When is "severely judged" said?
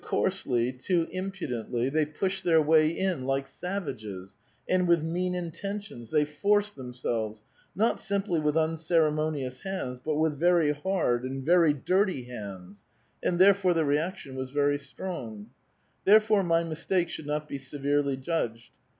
17.59-18.71